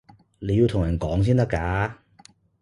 [0.39, 1.93] 你要同人講先得㗎